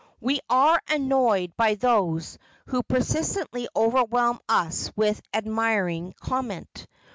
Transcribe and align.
We 0.19 0.39
are 0.49 0.81
annoyed 0.89 1.55
by 1.57 1.75
those 1.75 2.39
who 2.65 2.81
persistently 2.81 3.67
overwhelm 3.75 4.39
us 4.49 4.89
with 4.97 5.21
admiring 5.31 6.15
comment. 6.19 6.87